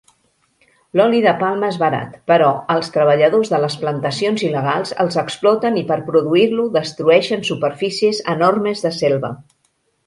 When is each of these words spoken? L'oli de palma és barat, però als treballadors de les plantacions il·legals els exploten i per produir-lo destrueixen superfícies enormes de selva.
L'oli 0.99 1.19
de 1.25 1.33
palma 1.41 1.67
és 1.73 1.77
barat, 1.81 2.15
però 2.31 2.47
als 2.77 2.89
treballadors 2.95 3.53
de 3.55 3.59
les 3.67 3.75
plantacions 3.83 4.47
il·legals 4.49 4.97
els 5.05 5.21
exploten 5.25 5.81
i 5.83 5.85
per 5.93 6.01
produir-lo 6.11 6.67
destrueixen 6.81 7.49
superfícies 7.53 8.25
enormes 8.37 8.85
de 8.89 8.97
selva. 9.05 9.35